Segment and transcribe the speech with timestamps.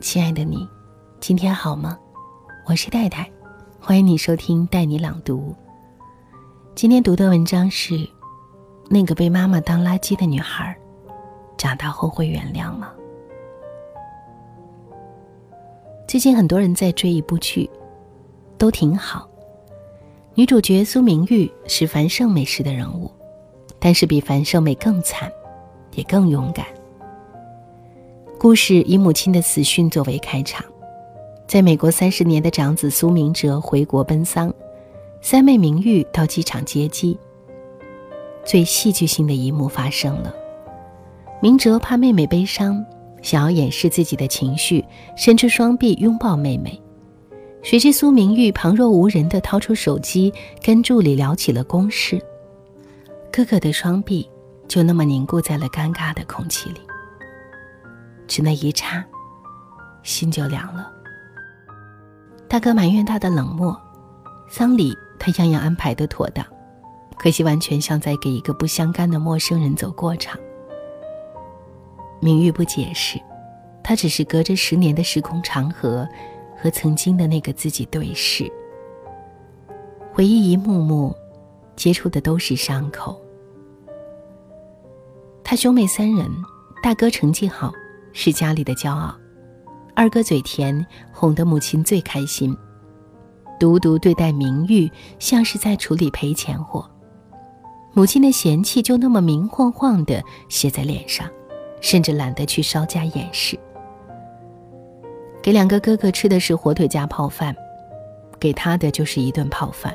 [0.00, 0.68] 亲爱的你，
[1.18, 1.98] 今天好吗？
[2.66, 3.28] 我是戴戴，
[3.80, 5.52] 欢迎你收听带你朗读。
[6.76, 7.94] 今天读的文章是
[8.88, 10.72] 《那个被妈妈当垃圾的女孩》，
[11.56, 12.92] 长大后会原谅吗？
[16.06, 17.68] 最近很多人在追一部剧，
[18.56, 19.28] 都挺好。
[20.34, 23.10] 女主角苏明玉是樊胜美式的人物，
[23.80, 25.28] 但是比樊胜美更惨，
[25.94, 26.64] 也更勇敢。
[28.38, 30.64] 故事以母亲的死讯作为开场，
[31.48, 34.54] 在美国三十年的长子苏明哲回国奔丧，
[35.20, 37.18] 三妹明玉到机场接机。
[38.44, 40.32] 最戏剧性的一幕发生了，
[41.42, 42.86] 明哲怕妹妹悲伤，
[43.22, 44.84] 想要掩饰自己的情绪，
[45.16, 46.80] 伸出双臂拥抱妹妹。
[47.60, 52.22] 谁知苏明玉旁若无人地掏出手机，跟助理聊起了公事。
[53.32, 54.30] 哥哥的双臂
[54.68, 56.80] 就那么凝固在了尴尬的空气里。
[58.28, 59.04] 只那一刹，
[60.04, 60.92] 心就凉了。
[62.46, 63.76] 大哥埋怨他的冷漠，
[64.48, 66.44] 丧礼他样样安排的妥当，
[67.18, 70.38] 可惜完全像在给一个不相干的陌生人走过场。
[72.20, 73.20] 明玉不解释，
[73.82, 76.06] 他只是隔着十年的时空长河，
[76.56, 78.50] 和曾经的那个自己对视，
[80.12, 81.14] 回忆一幕幕，
[81.76, 83.20] 接触的都是伤口。
[85.44, 86.30] 他兄妹三人，
[86.82, 87.72] 大哥成绩好。
[88.12, 89.14] 是家里的骄傲，
[89.94, 92.56] 二哥嘴甜，哄得母亲最开心。
[93.60, 96.88] 独独对待明玉，像是在处理赔钱货。
[97.92, 101.28] 母亲的嫌弃就那么明晃晃的写在脸上，
[101.80, 103.58] 甚至懒得去稍加掩饰。
[105.42, 107.54] 给两个哥哥吃的是火腿加泡饭，
[108.38, 109.92] 给他的就是一顿泡饭。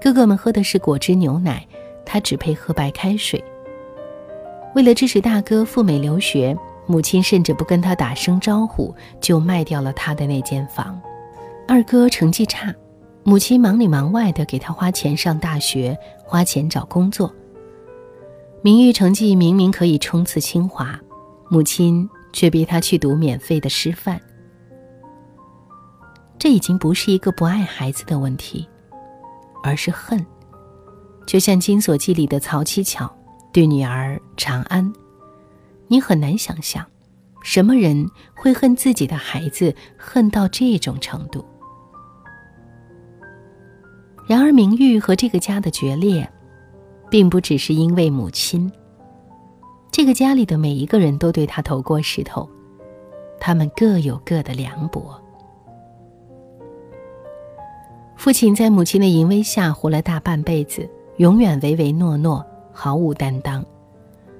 [0.00, 1.64] 哥哥们喝的是果汁牛奶，
[2.04, 3.42] 他只配喝白开水。
[4.74, 6.56] 为了支持大哥赴美留学。
[6.86, 11.00] 母亲甚至不跟他打声招呼，就卖掉了他的那间房。
[11.66, 12.74] 二哥成绩差，
[13.24, 17.32] 母亲忙里忙外的给他花钱上大学，花钱找工作。
[18.62, 20.98] 明玉成绩明明可以冲刺清华，
[21.50, 24.20] 母亲却逼他去读免费的师范。
[26.38, 28.68] 这已经不是一个不爱孩子的问题，
[29.62, 30.24] 而是恨。
[31.26, 33.12] 就像《金锁记》里的曹七巧
[33.52, 34.92] 对女儿长安。
[35.88, 36.84] 你很难想象，
[37.42, 41.44] 什么人会恨自己的孩子恨到这种程度。
[44.26, 46.28] 然而，明玉和这个家的决裂，
[47.08, 48.70] 并不只是因为母亲。
[49.92, 52.48] 这个家里的每一个人都对他投过石头，
[53.38, 55.14] 他们各有各的凉薄。
[58.16, 63.64] 父亲在母亲的淫威下活了大半辈子，永远唯唯诺诺，毫无担当。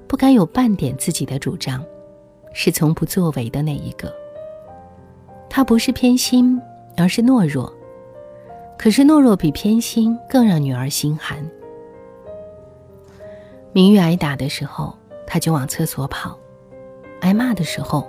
[0.07, 1.83] 不敢有半点自己的主张，
[2.53, 4.11] 是从不作为的那一个。
[5.49, 6.59] 他不是偏心，
[6.95, 7.71] 而是懦弱。
[8.77, 11.37] 可是懦弱比偏心更让女儿心寒。
[13.73, 14.95] 明玉挨打的时候，
[15.25, 16.37] 他就往厕所跑；
[17.21, 18.07] 挨骂的时候，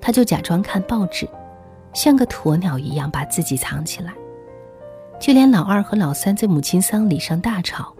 [0.00, 1.28] 他就假装看报纸，
[1.92, 4.14] 像个鸵鸟一样把自己藏起来。
[5.18, 7.92] 就连老二和老三在母亲丧礼上大吵，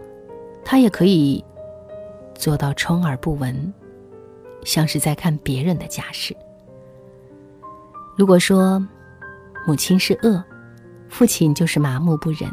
[0.64, 1.44] 他也可以。
[2.40, 3.70] 做到充耳不闻，
[4.64, 6.34] 像是在看别人的家事。
[8.16, 8.82] 如果说
[9.66, 10.42] 母亲是恶，
[11.10, 12.50] 父亲就是麻木不仁。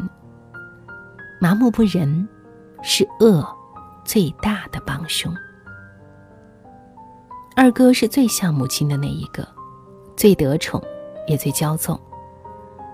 [1.40, 2.28] 麻木不仁
[2.82, 3.48] 是恶
[4.04, 5.34] 最大的帮凶。
[7.56, 9.48] 二哥是最像母亲的那一个，
[10.18, 10.84] 最得宠，
[11.28, 11.98] 也最骄纵。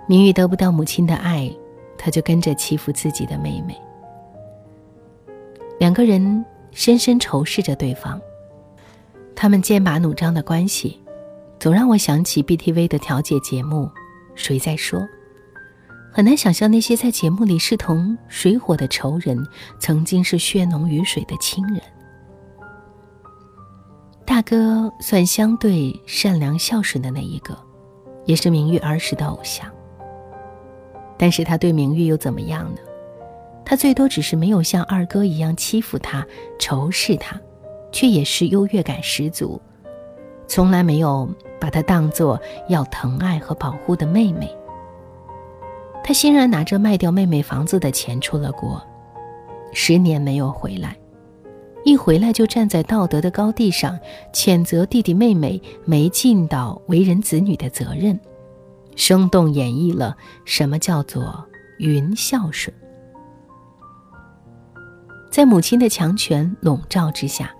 [0.07, 1.51] 明玉得不到母亲的爱，
[1.97, 3.75] 他就跟着欺负自己的妹妹。
[5.79, 6.45] 两个人。
[6.73, 8.19] 深深仇视着对方，
[9.35, 10.99] 他们剑拔弩张的关系，
[11.59, 13.85] 总让我想起 BTV 的调解节目
[14.35, 14.99] 《谁在说》。
[16.11, 19.47] 很难想象那些在节目里势同水火的仇人，
[19.79, 21.81] 曾经是血浓于水的亲人。
[24.25, 27.57] 大哥算相对善良孝顺的那一个，
[28.25, 29.67] 也是明玉儿时的偶像。
[31.17, 32.81] 但是他对明玉又怎么样呢？
[33.65, 36.25] 他最多只是没有像二哥一样欺负他、
[36.59, 37.39] 仇视他，
[37.91, 39.61] 却也是优越感十足，
[40.47, 41.27] 从来没有
[41.59, 44.53] 把他当做要疼爱和保护的妹妹。
[46.03, 48.81] 他欣然拿着卖掉妹妹房子的钱出了国，
[49.71, 50.97] 十年没有回来，
[51.85, 53.97] 一回来就站在道德的高地上
[54.33, 58.19] 谴责弟弟妹妹没尽到为人子女的责任，
[58.97, 61.47] 生动演绎了什么叫做
[61.79, 62.75] “云孝顺”。
[65.33, 67.51] 在母亲的强权笼罩之下，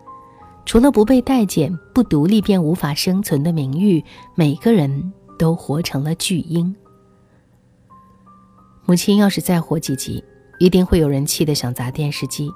[0.64, 4.06] 除了不被待见、不独立便无法生存的名誉，
[4.36, 6.76] 每个人都活成了巨婴。
[8.86, 10.24] 母亲要是再活几集，
[10.60, 12.48] 一定会有人气得想砸电视机。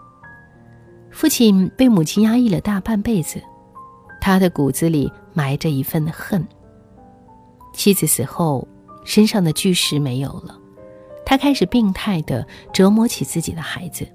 [1.10, 3.42] 父亲被母亲压抑了大半辈子，
[4.22, 6.48] 他的骨子里埋着一份恨。
[7.74, 8.68] 妻子死后，
[9.04, 10.56] 身上的巨石没有了，
[11.26, 14.08] 他开始病态的折磨起自己的孩子，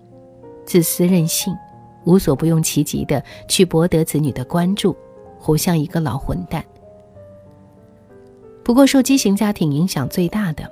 [0.65, 1.57] 自私任性，
[2.05, 4.97] 无所不用其极地去博得子女的关注，
[5.39, 6.65] 活像一个老混蛋。
[8.65, 10.71] 不过，受畸形家庭影响最大的。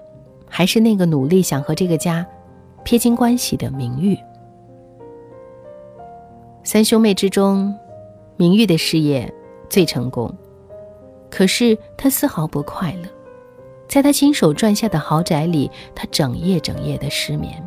[0.53, 2.27] 还是那个努力想和这个家
[2.83, 4.19] 撇清关系的明玉。
[6.65, 7.73] 三兄妹之中，
[8.37, 9.33] 明玉的事业
[9.69, 10.35] 最成功，
[11.31, 13.09] 可是他丝毫不快乐。
[13.87, 17.65] 在他亲手赚下的豪宅里，他整夜整夜的失眠，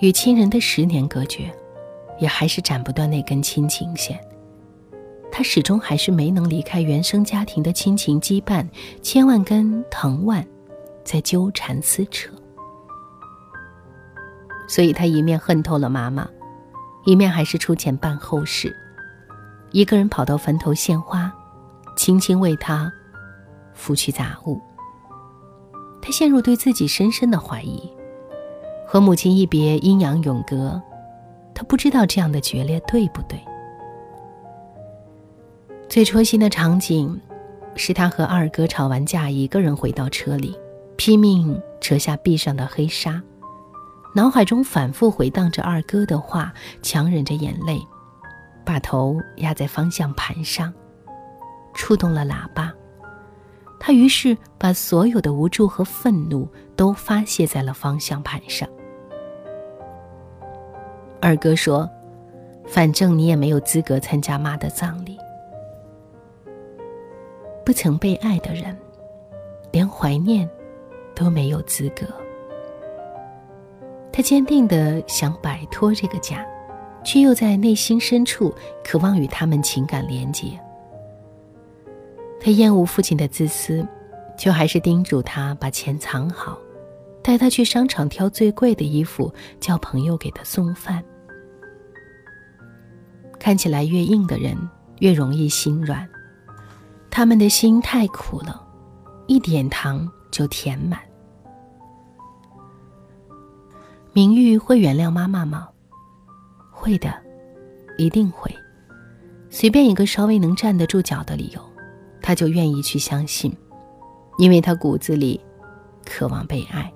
[0.00, 1.52] 与亲人的十年隔绝，
[2.18, 4.18] 也还是斩不断那根亲情线。
[5.30, 8.66] 他始终还是没能离开原生家庭的亲情羁绊，
[9.02, 10.46] 千万根藤蔓。
[11.04, 12.30] 在纠缠撕扯，
[14.68, 16.28] 所以他一面恨透了妈妈，
[17.06, 18.76] 一面还是出钱办后事，
[19.70, 21.32] 一个人跑到坟头献花，
[21.96, 22.92] 轻轻为他
[23.72, 24.60] 拂去杂物。
[26.02, 27.90] 他陷入对自己深深的怀疑，
[28.90, 30.80] 和母亲一别，阴阳永隔，
[31.54, 33.38] 他不知道这样的决裂对不对。
[35.90, 37.20] 最戳心的场景，
[37.74, 40.58] 是他和二哥吵完架，一个人回到车里。
[40.96, 43.22] 拼命扯下臂上的黑纱，
[44.14, 46.50] 脑海中反复回荡着二哥的话，
[46.82, 47.78] 强忍着眼泪，
[48.64, 50.72] 把头压在方向盘上，
[51.74, 52.72] 触动了喇叭。
[53.78, 58.66] 他于是把所有的无助和愤怒都发泄在了方向盘上。
[61.20, 61.88] 二哥说
[62.66, 65.18] ：“反正你也没有资格参加妈的葬礼。”
[67.64, 68.76] 不曾被爱的人，
[69.72, 70.48] 连怀念。
[71.18, 72.06] 都没有资格。
[74.12, 76.46] 他坚定的想摆脱这个家，
[77.04, 78.54] 却又在内心深处
[78.84, 80.56] 渴望与他们情感连结。
[82.40, 83.84] 他厌恶父亲的自私，
[84.36, 86.56] 却还是叮嘱他把钱藏好，
[87.28, 89.30] 带他去商场挑最贵的衣服，
[89.60, 91.04] 叫朋友给他送饭。
[93.38, 94.56] 看起来越硬的人
[95.00, 96.08] 越容易心软，
[97.10, 98.66] 他们的心太苦了，
[99.26, 100.98] 一点糖就填满。
[104.14, 105.68] 明玉会原谅妈妈吗？
[106.70, 107.14] 会的，
[107.98, 108.50] 一定会。
[109.50, 111.60] 随便一个稍微能站得住脚的理由，
[112.22, 113.54] 他就愿意去相信，
[114.38, 115.38] 因为他骨子里
[116.06, 116.90] 渴望被爱。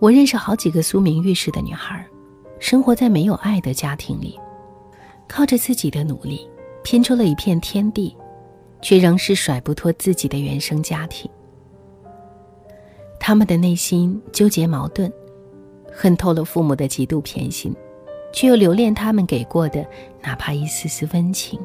[0.00, 2.06] 我认识好几个苏明玉式的女孩，
[2.60, 4.38] 生活在没有爱的家庭里，
[5.26, 6.48] 靠着自己的努力
[6.84, 8.16] 拼出了一片天地，
[8.80, 11.28] 却仍是甩不脱自己的原生家庭。
[13.18, 15.12] 他们的内心纠结矛盾，
[15.92, 17.74] 恨透了父母的极度偏心，
[18.32, 19.84] 却又留恋他们给过的
[20.22, 21.58] 哪怕一丝丝温情。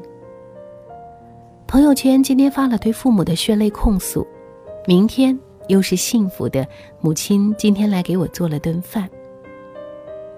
[1.68, 4.26] 朋友圈今天发了对父母的血泪控诉，
[4.86, 5.38] 明天
[5.68, 6.66] 又是幸福的
[7.00, 9.08] 母亲今天来给我做了顿饭。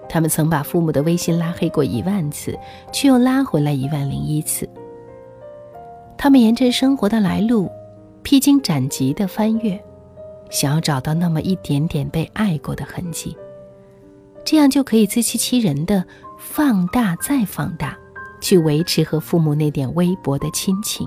[0.09, 2.57] 他们曾把父母的微信拉黑过一万次，
[2.93, 4.67] 却又拉回来一万零一次。
[6.17, 7.69] 他们沿着生活的来路，
[8.23, 9.79] 披荆斩棘的翻阅。
[10.49, 13.35] 想要找到那么一点点被爱过的痕迹，
[14.45, 16.01] 这样就可以自欺欺人的
[16.39, 17.97] 放大再放大，
[18.39, 21.05] 去维持和父母那点微薄的亲情。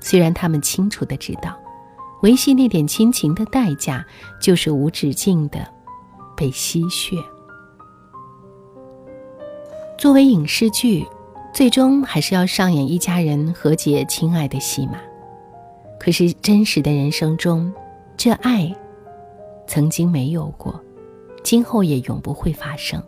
[0.00, 1.59] 虽然他们清楚的知道，
[2.22, 4.04] 维系那点亲情的代价
[4.40, 5.66] 就是无止境的
[6.36, 7.16] 被吸血。
[9.98, 11.06] 作为影视剧，
[11.52, 14.98] 最终还是要上演一家人和解、亲爱的戏码。
[15.98, 17.72] 可是真实的人生中，
[18.16, 18.74] 这爱
[19.66, 20.78] 曾经没有过，
[21.42, 23.02] 今后也永不会发生。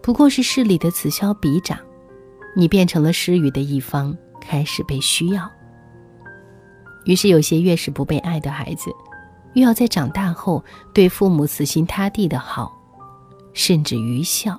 [0.00, 1.78] 不过是势力的此消彼长，
[2.54, 5.50] 你变成了失语的一方，开始被需要。
[7.04, 8.90] 于是有些越是不被爱的孩子，
[9.54, 10.62] 越要在长大后
[10.92, 12.72] 对父母死心塌地的好，
[13.52, 14.58] 甚至愚孝。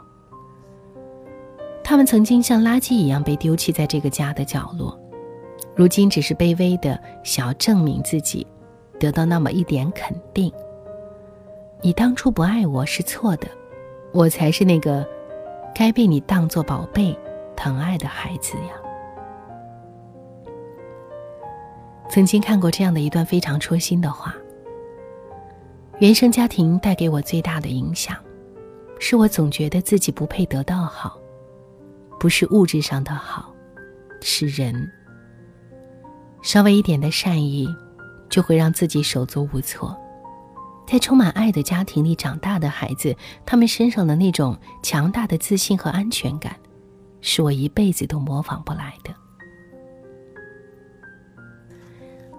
[1.84, 4.98] 他们曾经像垃圾一样被丢弃在这个家的角落。
[5.75, 8.46] 如今只是卑微的想要证明自己，
[9.00, 10.51] 得到那么一点肯定。
[11.81, 13.48] 你当初不爱我是错的，
[14.12, 15.08] 我才是那个
[15.74, 17.17] 该被你当做宝贝
[17.55, 18.78] 疼爱的孩子呀。
[22.10, 24.36] 曾经看过这样的一段非常戳心的话：
[26.00, 28.18] 原生家庭带给我最大的影响，
[29.00, 31.20] 是我总觉得自己不配得到好，
[32.20, 33.54] 不是物质上的好，
[34.22, 34.89] 是人。
[36.42, 37.68] 稍微一点的善意，
[38.28, 39.96] 就会让自己手足无措。
[40.88, 46.56] 在充满爱的家庭里长大的孩子，他们身上的那种强大的自信和安全感，
[47.22, 49.13] 是我一辈子都模仿不来的。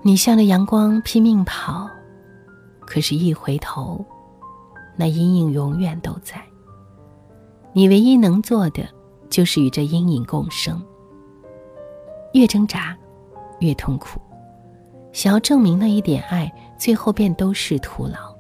[0.02, 1.86] 你向着阳光拼命跑，
[2.80, 4.02] 可是，一回头，
[4.96, 6.42] 那阴影永远都在。
[7.74, 8.88] 你唯一能做的，
[9.28, 10.82] 就是与这阴影共生。
[12.32, 12.96] 越挣扎，
[13.58, 14.18] 越痛苦。
[15.12, 18.34] 想要证明那一点爱，最后便都是徒劳。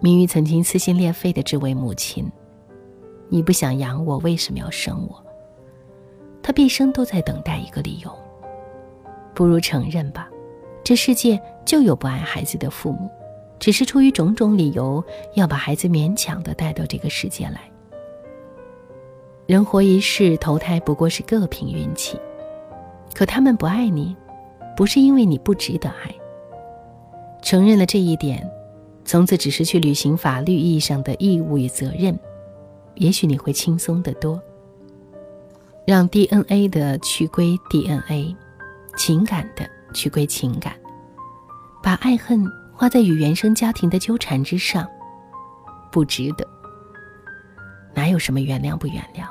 [0.00, 2.28] 明玉曾经撕心裂肺的质问母亲
[3.30, 5.24] ：“你不想养我，为什么要生我？”
[6.42, 8.12] 他毕生都在等待一个理由。
[9.38, 10.28] 不如承认吧，
[10.82, 13.08] 这世界就有不爱孩子的父母，
[13.60, 15.04] 只是出于种种理由
[15.34, 17.60] 要把孩子勉强的带到这个世界来。
[19.46, 22.18] 人活一世，投胎不过是各凭运气。
[23.14, 24.16] 可他们不爱你，
[24.76, 26.12] 不是因为你不值得爱。
[27.40, 28.44] 承认了这一点。
[29.04, 32.18] 从此只是去履行法律意义上的义务与责任，
[32.96, 34.42] 也许你会轻松得多。
[35.86, 38.34] 让 DNA 的去归 DNA，
[38.98, 40.74] 情感的去归情感，
[41.82, 44.86] 把爱恨花在与原生家庭的纠缠之上，
[45.90, 46.46] 不值得。
[47.94, 49.26] 哪有什么原谅不原谅，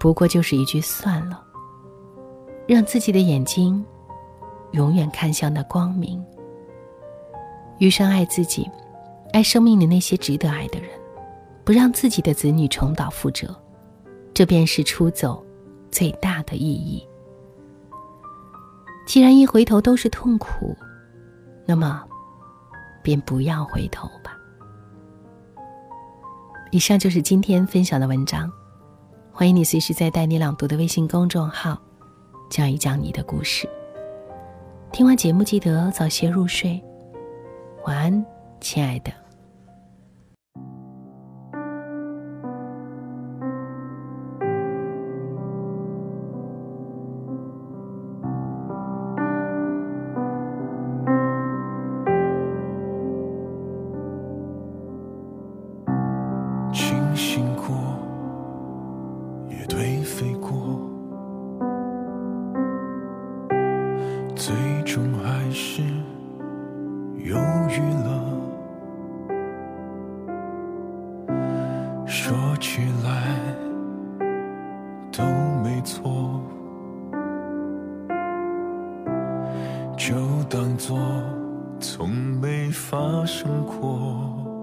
[0.00, 1.40] 不过就是一句算了。
[2.66, 3.84] 让自己的眼睛
[4.72, 6.24] 永远看向那光明。
[7.78, 8.68] 余生爱自己。
[9.32, 10.88] 爱生命里那些值得爱的人，
[11.64, 13.52] 不让自己的子女重蹈覆辙，
[14.32, 15.44] 这便是出走
[15.90, 17.04] 最大的意义。
[19.06, 20.76] 既然一回头都是痛苦，
[21.66, 22.02] 那么
[23.02, 24.36] 便不要回头吧。
[26.70, 28.50] 以上就是今天分享的文章，
[29.30, 31.80] 欢迎你随时在带你朗读的微信公众号
[32.50, 33.68] 讲一讲你的故事。
[34.90, 36.82] 听完节目记得早些入睡，
[37.84, 38.26] 晚安，
[38.60, 39.23] 亲爱的。
[79.96, 80.14] 就
[80.50, 80.98] 当作
[81.80, 84.53] 从没发生过。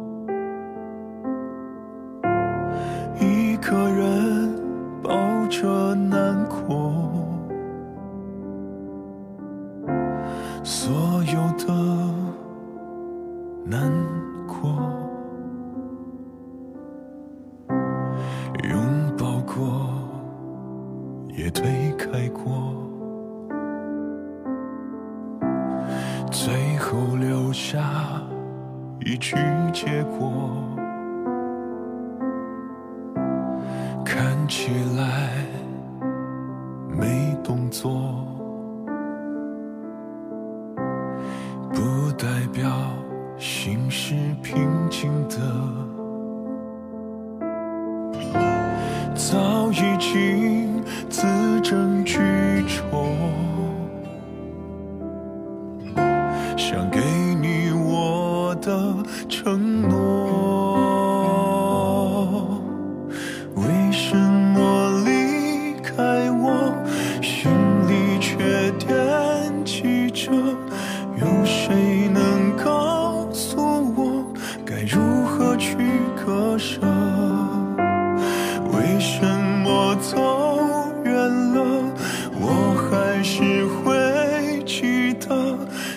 [26.32, 28.22] 最后留下
[29.02, 29.36] 一句
[29.74, 30.32] 结果，
[34.06, 35.30] 看起来
[36.90, 38.26] 没动作，
[41.74, 42.72] 不代表
[43.38, 44.56] 心是平
[44.90, 45.38] 静的，
[56.58, 57.00] 想给
[57.40, 58.96] 你我的
[59.30, 59.61] 承诺。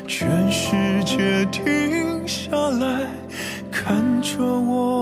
[0.07, 2.05] 全世界停。
[2.27, 3.07] 下来
[3.71, 4.94] 看着我，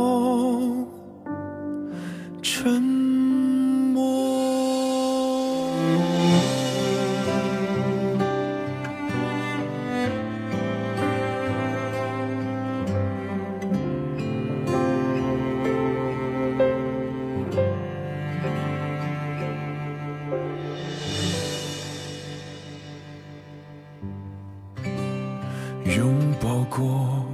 [25.97, 27.25] 拥抱过。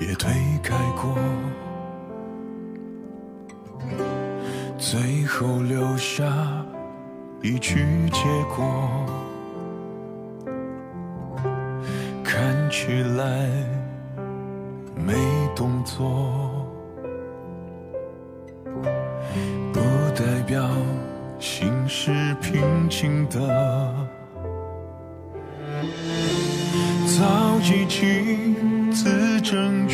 [0.00, 0.30] 也推
[0.62, 1.12] 开过，
[4.78, 6.24] 最后留下
[7.42, 8.20] 一句结
[8.54, 8.64] 果，
[12.22, 13.50] 看起来
[14.94, 15.14] 没
[15.56, 16.30] 动作，
[19.72, 19.80] 不
[20.14, 20.64] 代表
[21.40, 23.92] 心是平静的，
[27.58, 29.88] 早已经自斟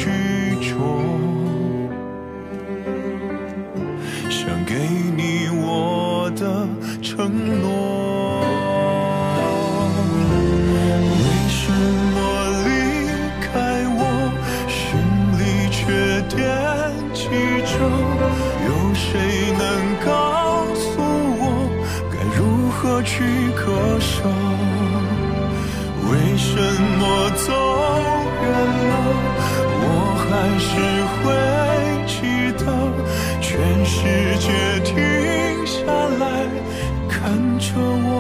[34.05, 35.81] 世界停下
[36.19, 36.47] 来
[37.09, 38.15] 看着我。